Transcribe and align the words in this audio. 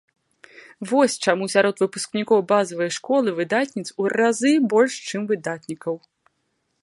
Вось 0.91 1.17
чаму 1.27 1.49
сярод 1.55 1.75
выпускнікоў 1.83 2.39
базавай 2.53 2.89
школы 2.97 3.29
выдатніц 3.39 3.85
у 4.03 4.09
разы 4.15 4.53
больш, 4.75 4.93
чым 5.11 5.21
выдатнікаў. 5.33 5.95